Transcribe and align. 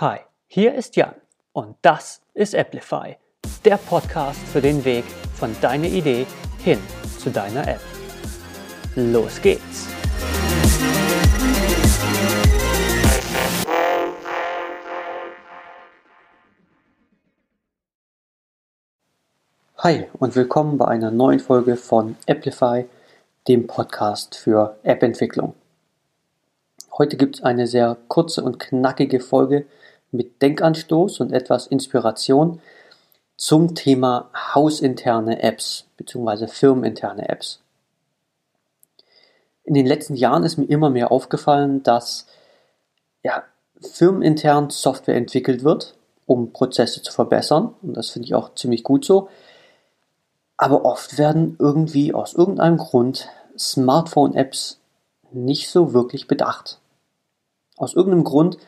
Hi, 0.00 0.20
hier 0.46 0.74
ist 0.76 0.96
Jan 0.96 1.14
und 1.52 1.76
das 1.82 2.22
ist 2.32 2.54
Applify, 2.54 3.18
der 3.66 3.76
Podcast 3.76 4.40
für 4.50 4.62
den 4.62 4.82
Weg 4.86 5.04
von 5.34 5.54
deiner 5.60 5.88
Idee 5.88 6.26
hin 6.64 6.78
zu 7.18 7.28
deiner 7.28 7.68
App. 7.68 7.82
Los 8.96 9.42
geht's! 9.42 9.88
Hi 19.76 20.06
und 20.14 20.34
willkommen 20.34 20.78
bei 20.78 20.88
einer 20.88 21.10
neuen 21.10 21.40
Folge 21.40 21.76
von 21.76 22.16
Applify, 22.26 22.86
dem 23.48 23.66
Podcast 23.66 24.34
für 24.34 24.78
App-Entwicklung. 24.82 25.52
Heute 26.96 27.18
gibt 27.18 27.36
es 27.36 27.42
eine 27.42 27.66
sehr 27.66 27.98
kurze 28.08 28.42
und 28.42 28.58
knackige 28.58 29.20
Folge 29.20 29.66
mit 30.12 30.42
Denkanstoß 30.42 31.20
und 31.20 31.32
etwas 31.32 31.66
Inspiration 31.66 32.60
zum 33.36 33.74
Thema 33.74 34.30
hausinterne 34.54 35.42
Apps 35.42 35.86
bzw. 35.96 36.46
firmeninterne 36.46 37.28
Apps. 37.28 37.60
In 39.64 39.74
den 39.74 39.86
letzten 39.86 40.14
Jahren 40.14 40.44
ist 40.44 40.58
mir 40.58 40.66
immer 40.66 40.90
mehr 40.90 41.12
aufgefallen, 41.12 41.82
dass 41.82 42.26
ja, 43.22 43.44
firmenintern 43.80 44.70
Software 44.70 45.16
entwickelt 45.16 45.64
wird, 45.64 45.94
um 46.26 46.52
Prozesse 46.52 47.02
zu 47.02 47.12
verbessern. 47.12 47.74
Und 47.82 47.96
das 47.96 48.10
finde 48.10 48.26
ich 48.26 48.34
auch 48.34 48.54
ziemlich 48.54 48.82
gut 48.82 49.04
so. 49.04 49.28
Aber 50.56 50.84
oft 50.84 51.16
werden 51.16 51.56
irgendwie 51.58 52.12
aus 52.12 52.34
irgendeinem 52.34 52.76
Grund 52.76 53.28
Smartphone-Apps 53.58 54.78
nicht 55.32 55.70
so 55.70 55.92
wirklich 55.92 56.26
bedacht. 56.26 56.78
Aus 57.76 57.94
irgendeinem 57.94 58.24
Grund 58.24 58.58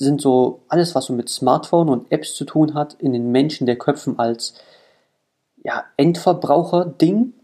sind 0.00 0.22
so 0.22 0.62
alles, 0.68 0.94
was 0.94 1.04
so 1.04 1.12
mit 1.12 1.28
Smartphone 1.28 1.90
und 1.90 2.10
Apps 2.10 2.34
zu 2.34 2.46
tun 2.46 2.72
hat, 2.72 2.94
in 2.94 3.12
den 3.12 3.30
Menschen 3.30 3.66
der 3.66 3.76
Köpfen 3.76 4.18
als 4.18 4.54
ja, 5.62 5.84
Endverbraucher-Ding 5.98 7.34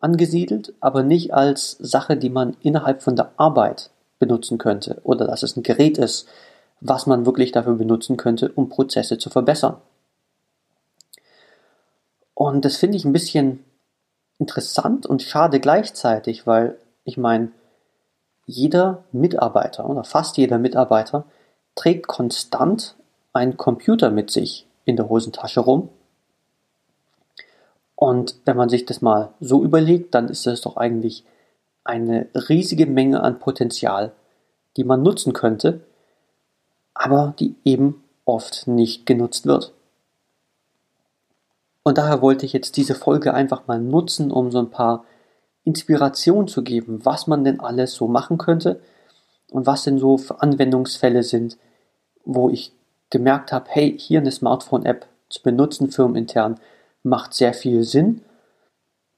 angesiedelt, 0.00 0.72
aber 0.80 1.02
nicht 1.02 1.34
als 1.34 1.72
Sache, 1.72 2.16
die 2.16 2.30
man 2.30 2.56
innerhalb 2.62 3.02
von 3.02 3.14
der 3.14 3.32
Arbeit 3.36 3.90
benutzen 4.18 4.56
könnte 4.56 5.00
oder 5.04 5.26
dass 5.26 5.42
es 5.42 5.54
ein 5.56 5.62
Gerät 5.62 5.98
ist, 5.98 6.26
was 6.80 7.06
man 7.06 7.26
wirklich 7.26 7.52
dafür 7.52 7.74
benutzen 7.74 8.16
könnte, 8.16 8.50
um 8.52 8.70
Prozesse 8.70 9.18
zu 9.18 9.28
verbessern. 9.28 9.76
Und 12.34 12.64
das 12.64 12.76
finde 12.76 12.96
ich 12.96 13.04
ein 13.04 13.12
bisschen 13.12 13.62
interessant 14.38 15.04
und 15.04 15.22
schade 15.22 15.60
gleichzeitig, 15.60 16.46
weil 16.46 16.78
ich 17.04 17.18
meine, 17.18 17.52
jeder 18.46 19.04
Mitarbeiter 19.12 19.88
oder 19.88 20.04
fast 20.04 20.38
jeder 20.38 20.58
Mitarbeiter 20.58 21.26
trägt 21.74 22.06
konstant 22.06 22.96
einen 23.32 23.56
Computer 23.56 24.10
mit 24.10 24.30
sich 24.30 24.66
in 24.84 24.96
der 24.96 25.08
Hosentasche 25.08 25.60
rum. 25.60 25.88
Und 27.94 28.36
wenn 28.44 28.56
man 28.56 28.68
sich 28.68 28.84
das 28.84 29.00
mal 29.00 29.32
so 29.40 29.62
überlegt, 29.62 30.14
dann 30.14 30.28
ist 30.28 30.46
das 30.46 30.60
doch 30.60 30.76
eigentlich 30.76 31.24
eine 31.84 32.28
riesige 32.34 32.86
Menge 32.86 33.22
an 33.22 33.38
Potenzial, 33.38 34.12
die 34.76 34.84
man 34.84 35.02
nutzen 35.02 35.32
könnte, 35.32 35.80
aber 36.94 37.34
die 37.38 37.54
eben 37.64 38.02
oft 38.24 38.66
nicht 38.66 39.06
genutzt 39.06 39.46
wird. 39.46 39.72
Und 41.82 41.98
daher 41.98 42.22
wollte 42.22 42.46
ich 42.46 42.52
jetzt 42.52 42.76
diese 42.76 42.94
Folge 42.94 43.34
einfach 43.34 43.66
mal 43.66 43.80
nutzen, 43.80 44.30
um 44.30 44.52
so 44.52 44.58
ein 44.58 44.70
paar 44.70 45.04
Inspiration 45.64 46.48
zu 46.48 46.62
geben, 46.62 47.04
was 47.04 47.26
man 47.26 47.44
denn 47.44 47.60
alles 47.60 47.94
so 47.94 48.08
machen 48.08 48.38
könnte 48.38 48.80
und 49.52 49.66
was 49.66 49.84
denn 49.84 49.98
so 49.98 50.18
für 50.18 50.42
Anwendungsfälle 50.42 51.22
sind, 51.22 51.58
wo 52.24 52.50
ich 52.50 52.72
gemerkt 53.10 53.52
habe, 53.52 53.66
hey, 53.68 53.96
hier 53.98 54.20
eine 54.20 54.32
Smartphone-App 54.32 55.06
zu 55.28 55.42
benutzen, 55.42 55.90
firmenintern, 55.90 56.58
macht 57.02 57.34
sehr 57.34 57.52
viel 57.52 57.84
Sinn. 57.84 58.22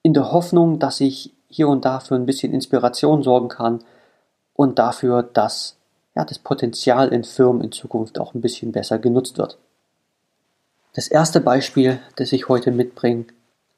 In 0.02 0.14
der 0.14 0.32
Hoffnung, 0.32 0.78
dass 0.78 1.00
ich 1.00 1.32
hier 1.48 1.68
und 1.68 1.84
da 1.84 2.00
für 2.00 2.16
ein 2.16 2.26
bisschen 2.26 2.52
Inspiration 2.52 3.22
sorgen 3.22 3.48
kann 3.48 3.84
und 4.54 4.78
dafür, 4.78 5.22
dass 5.22 5.76
ja, 6.14 6.24
das 6.24 6.38
Potenzial 6.38 7.08
in 7.08 7.24
Firmen 7.24 7.62
in 7.62 7.72
Zukunft 7.72 8.18
auch 8.18 8.34
ein 8.34 8.40
bisschen 8.40 8.72
besser 8.72 8.98
genutzt 8.98 9.38
wird. 9.38 9.58
Das 10.94 11.08
erste 11.08 11.40
Beispiel, 11.40 12.00
das 12.16 12.32
ich 12.32 12.48
heute 12.48 12.70
mitbringe, 12.70 13.26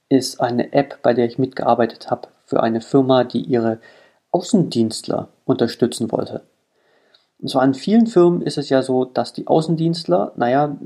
ist 0.09 0.41
eine 0.41 0.73
App, 0.73 1.01
bei 1.03 1.15
der 1.15 1.27
ich 1.27 1.39
mitgearbeitet 1.39 2.11
habe 2.11 2.29
für 2.45 2.63
eine 2.63 2.81
Firma, 2.81 3.25
die 3.25 3.41
ihre 3.41 3.81
Außendienstler 4.31 5.29
unterstützen 5.47 6.13
wollte. 6.13 6.43
Und 7.41 7.49
zwar 7.49 7.65
in 7.65 7.75
vielen 7.75 8.07
Firmen 8.07 8.43
ist 8.43 8.59
es 8.59 8.69
ja 8.69 8.83
so, 8.83 9.05
dass 9.05 9.33
die 9.33 9.47
Außendienstler, 9.47 10.33
naja, 10.37 10.77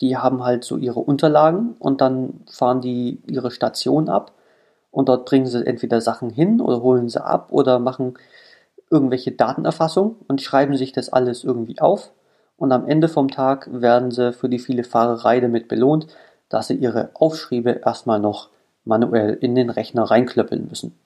die 0.00 0.16
haben 0.16 0.44
halt 0.44 0.64
so 0.64 0.76
ihre 0.76 1.00
Unterlagen 1.00 1.76
und 1.78 2.00
dann 2.00 2.40
fahren 2.50 2.80
die 2.80 3.22
ihre 3.26 3.50
Station 3.50 4.08
ab 4.08 4.32
und 4.90 5.08
dort 5.08 5.24
bringen 5.24 5.46
sie 5.46 5.66
entweder 5.66 6.00
Sachen 6.00 6.30
hin 6.30 6.60
oder 6.60 6.82
holen 6.82 7.08
sie 7.08 7.24
ab 7.24 7.48
oder 7.50 7.78
machen 7.78 8.14
irgendwelche 8.90 9.32
Datenerfassung 9.32 10.16
und 10.28 10.40
schreiben 10.40 10.76
sich 10.76 10.92
das 10.92 11.10
alles 11.10 11.44
irgendwie 11.44 11.80
auf 11.80 12.10
und 12.56 12.72
am 12.72 12.86
Ende 12.88 13.08
vom 13.08 13.30
Tag 13.30 13.68
werden 13.70 14.10
sie 14.10 14.32
für 14.32 14.48
die 14.48 14.58
viele 14.58 14.84
Fahrerei 14.84 15.40
damit 15.40 15.68
belohnt, 15.68 16.08
dass 16.48 16.66
sie 16.66 16.74
ihre 16.74 17.10
Aufschriebe 17.14 17.80
erstmal 17.84 18.18
noch 18.18 18.48
manuell 18.84 19.34
in 19.40 19.54
den 19.54 19.70
Rechner 19.70 20.04
reinklöppeln 20.04 20.66
müssen. 20.68 20.98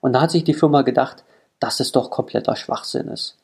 Und 0.00 0.12
da 0.12 0.22
hat 0.22 0.30
sich 0.30 0.44
die 0.44 0.54
Firma 0.54 0.82
gedacht, 0.82 1.24
dass 1.60 1.80
es 1.80 1.92
doch 1.92 2.10
kompletter 2.10 2.56
Schwachsinn 2.56 3.08
ist. 3.08 3.36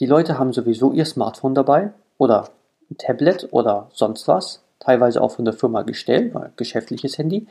Die 0.00 0.06
Leute 0.06 0.38
haben 0.38 0.52
sowieso 0.52 0.92
ihr 0.92 1.04
Smartphone 1.04 1.54
dabei 1.54 1.92
oder 2.18 2.50
ein 2.90 2.98
Tablet 2.98 3.48
oder 3.50 3.88
sonst 3.92 4.28
was, 4.28 4.62
teilweise 4.78 5.20
auch 5.20 5.32
von 5.32 5.44
der 5.44 5.54
Firma 5.54 5.82
gestellt, 5.82 6.34
weil 6.34 6.52
geschäftliches 6.56 7.18
Handy. 7.18 7.46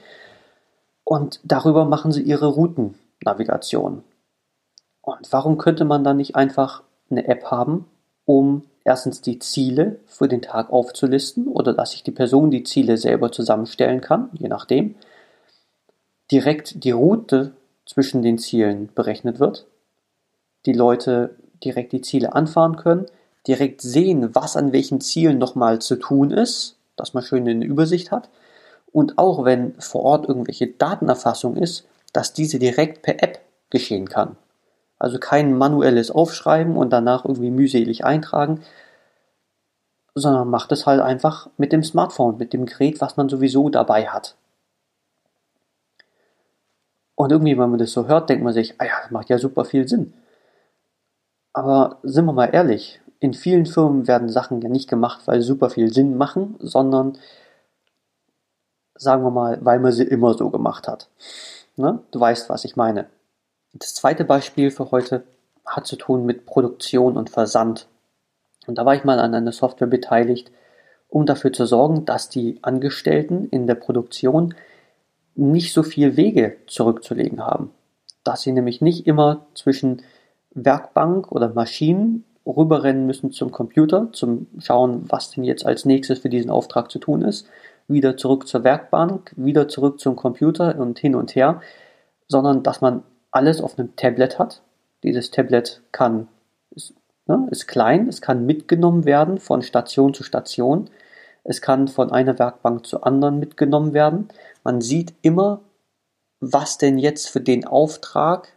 Und 1.03 1.39
darüber 1.43 1.85
machen 1.85 2.11
sie 2.11 2.21
ihre 2.21 2.47
Routennavigation. 2.47 4.03
Und 5.01 5.31
warum 5.31 5.57
könnte 5.57 5.85
man 5.85 6.03
dann 6.03 6.17
nicht 6.17 6.35
einfach 6.35 6.83
eine 7.09 7.27
App 7.27 7.45
haben, 7.45 7.85
um 8.25 8.63
erstens 8.83 9.21
die 9.21 9.39
Ziele 9.39 9.99
für 10.05 10.27
den 10.27 10.41
Tag 10.41 10.71
aufzulisten 10.71 11.47
oder 11.47 11.73
dass 11.73 11.91
sich 11.91 12.03
die 12.03 12.11
Person 12.11 12.51
die 12.51 12.63
Ziele 12.63 12.97
selber 12.97 13.31
zusammenstellen 13.31 14.01
kann, 14.01 14.29
je 14.33 14.47
nachdem, 14.47 14.95
direkt 16.31 16.83
die 16.83 16.91
Route 16.91 17.53
zwischen 17.85 18.21
den 18.21 18.37
Zielen 18.37 18.89
berechnet 18.93 19.39
wird, 19.39 19.67
die 20.65 20.73
Leute 20.73 21.35
direkt 21.63 21.91
die 21.91 22.01
Ziele 22.01 22.33
anfahren 22.33 22.75
können, 22.75 23.05
direkt 23.47 23.81
sehen, 23.81 24.33
was 24.33 24.57
an 24.57 24.73
welchen 24.73 25.01
Zielen 25.01 25.37
nochmal 25.37 25.79
zu 25.79 25.95
tun 25.97 26.31
ist, 26.31 26.77
dass 26.95 27.13
man 27.13 27.23
schön 27.23 27.47
eine 27.47 27.65
Übersicht 27.65 28.11
hat 28.11 28.29
und 28.91 29.17
auch 29.17 29.45
wenn 29.45 29.73
vor 29.79 30.03
Ort 30.03 30.27
irgendwelche 30.27 30.67
Datenerfassung 30.67 31.57
ist, 31.57 31.87
dass 32.13 32.33
diese 32.33 32.59
direkt 32.59 33.01
per 33.01 33.21
App 33.21 33.41
geschehen 33.69 34.07
kann. 34.07 34.37
Also 34.97 35.19
kein 35.19 35.57
manuelles 35.57 36.11
Aufschreiben 36.11 36.77
und 36.77 36.91
danach 36.91 37.25
irgendwie 37.25 37.51
mühselig 37.51 38.05
eintragen, 38.05 38.61
sondern 40.15 40.49
macht 40.49 40.71
es 40.71 40.85
halt 40.85 41.01
einfach 41.01 41.49
mit 41.57 41.73
dem 41.73 41.83
Smartphone, 41.83 42.37
mit 42.37 42.53
dem 42.53 42.65
Gerät, 42.65 43.01
was 43.01 43.17
man 43.17 43.27
sowieso 43.27 43.69
dabei 43.69 44.07
hat. 44.07 44.35
Und 47.15 47.31
irgendwie, 47.31 47.57
wenn 47.57 47.69
man 47.69 47.79
das 47.79 47.91
so 47.91 48.07
hört, 48.07 48.29
denkt 48.29 48.43
man 48.43 48.53
sich, 48.53 48.75
ah 48.79 48.85
ja, 48.85 48.93
das 49.01 49.11
macht 49.11 49.29
ja 49.29 49.37
super 49.37 49.65
viel 49.65 49.87
Sinn. 49.87 50.13
Aber 51.53 51.99
sind 52.03 52.25
wir 52.25 52.33
mal 52.33 52.49
ehrlich, 52.51 52.99
in 53.19 53.33
vielen 53.33 53.65
Firmen 53.65 54.07
werden 54.07 54.29
Sachen 54.29 54.61
ja 54.61 54.69
nicht 54.69 54.89
gemacht, 54.89 55.21
weil 55.25 55.39
sie 55.39 55.47
super 55.47 55.69
viel 55.69 55.91
Sinn 55.93 56.17
machen, 56.17 56.55
sondern 56.59 57.17
sagen 58.95 59.23
wir 59.23 59.31
mal, 59.31 59.57
weil 59.61 59.79
man 59.79 59.91
sie 59.91 60.03
immer 60.03 60.33
so 60.33 60.49
gemacht 60.49 60.87
hat. 60.87 61.09
Ne? 61.77 61.99
Du 62.11 62.19
weißt, 62.19 62.49
was 62.49 62.65
ich 62.65 62.75
meine. 62.75 63.07
Das 63.73 63.93
zweite 63.93 64.25
Beispiel 64.25 64.71
für 64.71 64.91
heute 64.91 65.23
hat 65.65 65.87
zu 65.87 65.95
tun 65.95 66.25
mit 66.25 66.45
Produktion 66.45 67.17
und 67.17 67.29
Versand. 67.29 67.87
Und 68.67 68.77
da 68.77 68.85
war 68.85 68.95
ich 68.95 69.03
mal 69.03 69.19
an 69.19 69.33
einer 69.33 69.51
Software 69.51 69.87
beteiligt, 69.87 70.51
um 71.09 71.25
dafür 71.25 71.53
zu 71.53 71.65
sorgen, 71.65 72.05
dass 72.05 72.29
die 72.29 72.59
Angestellten 72.61 73.47
in 73.49 73.67
der 73.67 73.75
Produktion 73.75 74.55
nicht 75.35 75.73
so 75.73 75.83
viel 75.83 76.17
Wege 76.17 76.57
zurückzulegen 76.67 77.41
haben. 77.41 77.71
Dass 78.23 78.41
sie 78.41 78.51
nämlich 78.51 78.81
nicht 78.81 79.05
immer 79.07 79.45
zwischen 79.53 80.01
Werkbank 80.51 81.31
oder 81.31 81.49
Maschinen 81.49 82.23
rüberrennen 82.45 83.05
müssen 83.05 83.31
zum 83.31 83.51
Computer, 83.51 84.09
zum 84.13 84.47
Schauen, 84.59 85.03
was 85.07 85.31
denn 85.31 85.43
jetzt 85.43 85.65
als 85.65 85.85
nächstes 85.85 86.19
für 86.19 86.29
diesen 86.29 86.51
Auftrag 86.51 86.91
zu 86.91 86.99
tun 86.99 87.21
ist, 87.21 87.47
wieder 87.87 88.17
zurück 88.17 88.47
zur 88.47 88.63
Werkbank, 88.63 89.33
wieder 89.35 89.67
zurück 89.67 89.99
zum 89.99 90.15
Computer 90.15 90.77
und 90.79 90.99
hin 90.99 91.15
und 91.15 91.35
her, 91.35 91.61
sondern 92.27 92.63
dass 92.63 92.81
man 92.81 93.03
alles 93.31 93.61
auf 93.61 93.77
einem 93.77 93.95
Tablet 93.95 94.39
hat. 94.39 94.61
Dieses 95.03 95.31
Tablet 95.31 95.81
kann, 95.91 96.27
ist, 96.71 96.93
ne, 97.27 97.47
ist 97.51 97.67
klein, 97.67 98.07
es 98.07 98.21
kann 98.21 98.45
mitgenommen 98.45 99.05
werden 99.05 99.39
von 99.39 99.61
Station 99.61 100.13
zu 100.13 100.23
Station, 100.23 100.89
es 101.45 101.61
kann 101.61 101.87
von 101.87 102.11
einer 102.11 102.37
Werkbank 102.39 102.85
zur 102.87 103.05
anderen 103.05 103.39
mitgenommen 103.39 103.93
werden. 103.93 104.29
Man 104.63 104.81
sieht 104.81 105.13
immer, 105.21 105.61
was 106.39 106.79
denn 106.79 106.97
jetzt 106.97 107.29
für 107.29 107.39
den 107.39 107.65
Auftrag 107.65 108.51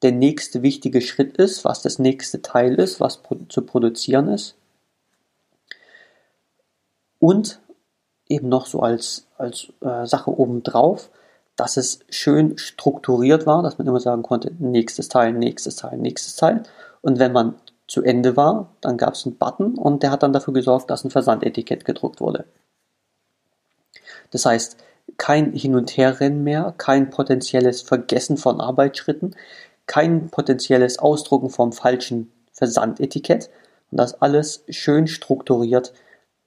der 0.00 0.12
nächste 0.12 0.62
wichtige 0.62 1.02
Schritt 1.02 1.36
ist, 1.36 1.64
was 1.64 1.82
das 1.82 1.98
nächste 1.98 2.40
Teil 2.40 2.74
ist, 2.74 2.98
was 2.98 3.20
zu 3.48 3.62
produzieren 3.62 4.28
ist. 4.28 4.56
Und 7.18 7.60
eben 8.26 8.48
noch 8.48 8.66
so 8.66 8.80
als, 8.80 9.26
als 9.36 9.68
äh, 9.80 10.06
Sache 10.06 10.36
obendrauf, 10.36 11.10
dass 11.56 11.76
es 11.76 12.00
schön 12.08 12.56
strukturiert 12.56 13.44
war, 13.44 13.62
dass 13.62 13.76
man 13.76 13.86
immer 13.86 14.00
sagen 14.00 14.22
konnte, 14.22 14.50
nächstes 14.58 15.08
Teil, 15.10 15.34
nächstes 15.34 15.76
Teil, 15.76 15.98
nächstes 15.98 16.36
Teil. 16.36 16.62
Und 17.02 17.18
wenn 17.18 17.32
man 17.32 17.54
zu 17.92 18.02
Ende 18.02 18.38
war, 18.38 18.74
dann 18.80 18.96
gab 18.96 19.12
es 19.12 19.26
einen 19.26 19.36
Button 19.36 19.76
und 19.76 20.02
der 20.02 20.10
hat 20.10 20.22
dann 20.22 20.32
dafür 20.32 20.54
gesorgt, 20.54 20.88
dass 20.88 21.04
ein 21.04 21.10
Versandetikett 21.10 21.84
gedruckt 21.84 22.22
wurde. 22.22 22.46
Das 24.30 24.46
heißt, 24.46 24.78
kein 25.18 25.52
Hin- 25.52 25.74
und 25.74 25.94
Herrennen 25.94 26.42
mehr, 26.42 26.72
kein 26.78 27.10
potenzielles 27.10 27.82
Vergessen 27.82 28.38
von 28.38 28.62
Arbeitsschritten, 28.62 29.36
kein 29.86 30.30
potenzielles 30.30 31.00
Ausdrucken 31.00 31.50
vom 31.50 31.74
falschen 31.74 32.32
Versandetikett 32.54 33.50
und 33.90 33.98
das 33.98 34.22
alles 34.22 34.64
schön 34.70 35.06
strukturiert 35.06 35.92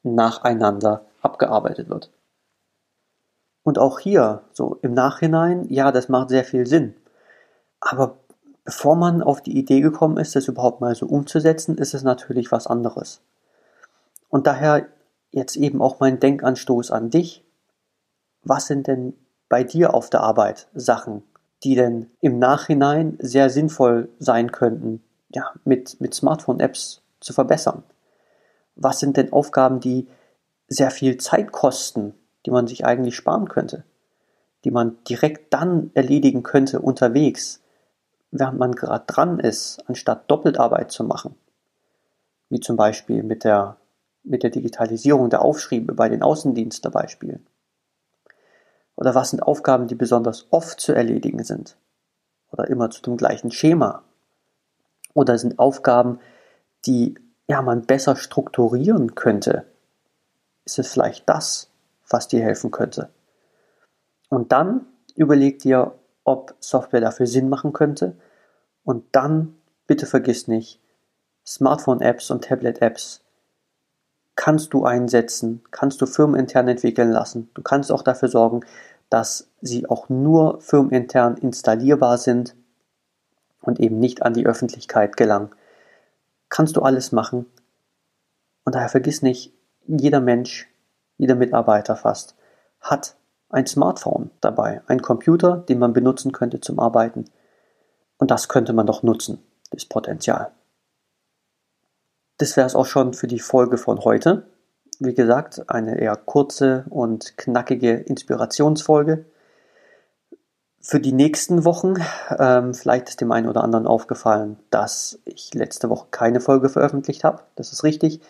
nacheinander 0.01 1.05
abgearbeitet 1.21 1.89
wird. 1.89 2.09
Und 3.61 3.77
auch 3.77 3.99
hier, 3.99 4.41
so 4.51 4.79
im 4.81 4.95
Nachhinein, 4.95 5.67
ja, 5.69 5.91
das 5.91 6.09
macht 6.09 6.29
sehr 6.29 6.43
viel 6.43 6.65
Sinn. 6.65 6.95
Aber 7.79 8.17
bevor 8.65 8.95
man 8.95 9.21
auf 9.21 9.41
die 9.41 9.57
Idee 9.57 9.79
gekommen 9.79 10.17
ist, 10.17 10.35
das 10.35 10.47
überhaupt 10.47 10.81
mal 10.81 10.95
so 10.95 11.05
umzusetzen, 11.05 11.77
ist 11.77 11.93
es 11.93 12.03
natürlich 12.03 12.51
was 12.51 12.67
anderes. 12.67 13.21
Und 14.27 14.47
daher 14.47 14.87
jetzt 15.31 15.55
eben 15.55 15.81
auch 15.81 15.99
mein 15.99 16.19
Denkanstoß 16.19 16.91
an 16.91 17.09
dich. 17.09 17.45
Was 18.43 18.67
sind 18.67 18.87
denn 18.87 19.13
bei 19.47 19.63
dir 19.63 19.93
auf 19.93 20.09
der 20.09 20.21
Arbeit 20.21 20.67
Sachen, 20.73 21.23
die 21.63 21.75
denn 21.75 22.09
im 22.21 22.39
Nachhinein 22.39 23.17
sehr 23.21 23.49
sinnvoll 23.49 24.09
sein 24.19 24.51
könnten, 24.51 25.03
ja, 25.29 25.51
mit, 25.63 26.01
mit 26.01 26.13
Smartphone-Apps 26.13 27.01
zu 27.19 27.33
verbessern? 27.33 27.83
Was 28.75 28.99
sind 28.99 29.17
denn 29.17 29.31
Aufgaben, 29.31 29.79
die 29.79 30.07
sehr 30.67 30.91
viel 30.91 31.17
Zeit 31.17 31.51
kosten, 31.51 32.13
die 32.45 32.51
man 32.51 32.67
sich 32.67 32.85
eigentlich 32.85 33.15
sparen 33.15 33.47
könnte, 33.47 33.83
die 34.63 34.71
man 34.71 34.97
direkt 35.03 35.53
dann 35.53 35.91
erledigen 35.93 36.43
könnte 36.43 36.79
unterwegs, 36.79 37.61
während 38.39 38.59
man 38.59 38.73
gerade 38.73 39.05
dran 39.07 39.39
ist, 39.39 39.83
anstatt 39.87 40.29
Doppeltarbeit 40.29 40.91
zu 40.91 41.03
machen? 41.03 41.35
Wie 42.49 42.59
zum 42.59 42.75
Beispiel 42.75 43.23
mit 43.23 43.43
der, 43.43 43.77
mit 44.23 44.43
der 44.43 44.49
Digitalisierung 44.49 45.29
der 45.29 45.41
Aufschriebe 45.41 45.93
bei 45.93 46.09
den 46.09 46.21
Außendienstbeispielen. 46.21 47.45
Oder 48.95 49.15
was 49.15 49.31
sind 49.31 49.41
Aufgaben, 49.41 49.87
die 49.87 49.95
besonders 49.95 50.47
oft 50.51 50.79
zu 50.79 50.93
erledigen 50.93 51.43
sind? 51.43 51.77
Oder 52.51 52.67
immer 52.67 52.89
zu 52.89 53.01
dem 53.01 53.17
gleichen 53.17 53.51
Schema? 53.51 54.03
Oder 55.13 55.37
sind 55.37 55.59
Aufgaben, 55.59 56.19
die 56.85 57.15
ja, 57.47 57.61
man 57.61 57.85
besser 57.85 58.15
strukturieren 58.15 59.15
könnte? 59.15 59.65
Ist 60.65 60.79
es 60.79 60.91
vielleicht 60.91 61.27
das, 61.29 61.69
was 62.09 62.27
dir 62.27 62.41
helfen 62.41 62.71
könnte? 62.71 63.09
Und 64.29 64.51
dann 64.51 64.87
überleg 65.15 65.59
dir, 65.59 65.93
ob 66.23 66.55
Software 66.59 67.01
dafür 67.01 67.27
Sinn 67.27 67.49
machen 67.49 67.71
könnte. 67.71 68.17
Und 68.85 69.03
dann, 69.11 69.55
bitte 69.87 70.05
vergiss 70.05 70.47
nicht, 70.47 70.79
Smartphone-Apps 71.45 72.31
und 72.31 72.45
Tablet-Apps 72.45 73.25
kannst 74.35 74.73
du 74.73 74.85
einsetzen, 74.85 75.63
kannst 75.71 76.01
du 76.01 76.05
firmenintern 76.05 76.67
entwickeln 76.67 77.11
lassen. 77.11 77.49
Du 77.53 77.61
kannst 77.61 77.91
auch 77.91 78.03
dafür 78.03 78.29
sorgen, 78.29 78.61
dass 79.09 79.49
sie 79.61 79.89
auch 79.89 80.09
nur 80.09 80.61
firmenintern 80.61 81.37
installierbar 81.37 82.17
sind 82.17 82.55
und 83.61 83.79
eben 83.79 83.99
nicht 83.99 84.23
an 84.23 84.33
die 84.33 84.45
Öffentlichkeit 84.45 85.17
gelangen. 85.17 85.49
Kannst 86.49 86.75
du 86.75 86.81
alles 86.81 87.11
machen. 87.11 87.45
Und 88.65 88.75
daher 88.75 88.89
vergiss 88.89 89.21
nicht, 89.21 89.53
jeder 89.87 90.21
Mensch, 90.21 90.67
jeder 91.17 91.35
Mitarbeiter 91.35 91.95
fast, 91.95 92.35
hat 92.81 93.15
ein 93.49 93.67
Smartphone 93.67 94.31
dabei, 94.41 94.81
ein 94.87 95.01
Computer, 95.01 95.57
den 95.57 95.79
man 95.79 95.93
benutzen 95.93 96.31
könnte 96.31 96.59
zum 96.59 96.79
Arbeiten. 96.79 97.25
Und 98.17 98.31
das 98.31 98.47
könnte 98.47 98.73
man 98.73 98.87
doch 98.87 99.03
nutzen, 99.03 99.43
das 99.71 99.85
Potenzial. 99.85 100.51
Das 102.37 102.57
wäre 102.57 102.67
es 102.67 102.75
auch 102.75 102.85
schon 102.85 103.13
für 103.13 103.27
die 103.27 103.39
Folge 103.39 103.77
von 103.77 103.99
heute. 104.03 104.47
Wie 104.99 105.13
gesagt, 105.13 105.69
eine 105.69 105.99
eher 105.99 106.15
kurze 106.15 106.85
und 106.89 107.37
knackige 107.37 107.93
Inspirationsfolge. 107.93 109.25
Für 110.79 110.99
die 110.99 111.13
nächsten 111.13 111.65
Wochen, 111.65 111.95
ähm, 112.37 112.73
vielleicht 112.73 113.09
ist 113.09 113.21
dem 113.21 113.31
einen 113.31 113.47
oder 113.47 113.63
anderen 113.63 113.87
aufgefallen, 113.87 114.59
dass 114.69 115.19
ich 115.25 115.53
letzte 115.53 115.89
Woche 115.89 116.07
keine 116.11 116.39
Folge 116.39 116.69
veröffentlicht 116.69 117.23
habe. 117.23 117.43
Das 117.55 117.71
ist 117.71 117.83
richtig. 117.83 118.21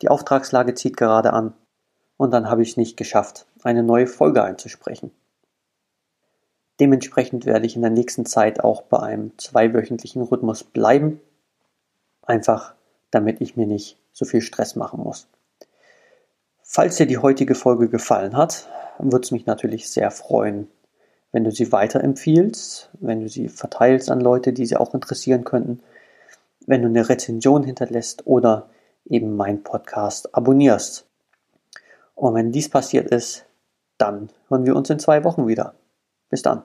Die 0.00 0.08
Auftragslage 0.08 0.74
zieht 0.74 0.96
gerade 0.96 1.32
an. 1.32 1.52
Und 2.16 2.32
dann 2.32 2.48
habe 2.48 2.62
ich 2.62 2.70
es 2.70 2.76
nicht 2.76 2.96
geschafft, 2.96 3.46
eine 3.62 3.82
neue 3.82 4.06
Folge 4.06 4.42
einzusprechen. 4.42 5.12
Dementsprechend 6.80 7.44
werde 7.44 7.66
ich 7.66 7.76
in 7.76 7.82
der 7.82 7.90
nächsten 7.90 8.24
Zeit 8.24 8.60
auch 8.60 8.82
bei 8.82 9.00
einem 9.00 9.36
zweiwöchentlichen 9.38 10.22
Rhythmus 10.22 10.64
bleiben. 10.64 11.20
Einfach 12.22 12.74
damit 13.10 13.40
ich 13.40 13.56
mir 13.56 13.66
nicht 13.66 13.98
so 14.12 14.24
viel 14.24 14.40
Stress 14.40 14.76
machen 14.76 15.02
muss. 15.02 15.28
Falls 16.62 16.96
dir 16.96 17.06
die 17.06 17.18
heutige 17.18 17.54
Folge 17.54 17.88
gefallen 17.88 18.36
hat, 18.36 18.68
würde 18.98 19.24
es 19.24 19.30
mich 19.30 19.46
natürlich 19.46 19.88
sehr 19.88 20.10
freuen, 20.10 20.68
wenn 21.32 21.44
du 21.44 21.50
sie 21.50 21.72
weiterempfiehlst, 21.72 22.90
wenn 23.00 23.20
du 23.20 23.28
sie 23.28 23.48
verteilst 23.48 24.10
an 24.10 24.20
Leute, 24.20 24.52
die 24.52 24.66
sie 24.66 24.76
auch 24.76 24.94
interessieren 24.94 25.44
könnten, 25.44 25.80
wenn 26.66 26.82
du 26.82 26.88
eine 26.88 27.08
Rezension 27.08 27.62
hinterlässt 27.62 28.26
oder 28.26 28.68
eben 29.06 29.36
meinen 29.36 29.62
Podcast 29.62 30.34
abonnierst. 30.34 31.06
Und 32.14 32.34
wenn 32.34 32.52
dies 32.52 32.68
passiert 32.68 33.10
ist, 33.10 33.46
dann 33.96 34.28
hören 34.48 34.66
wir 34.66 34.76
uns 34.76 34.90
in 34.90 34.98
zwei 34.98 35.24
Wochen 35.24 35.46
wieder. 35.46 35.74
Bis 36.30 36.42
dann. 36.42 36.62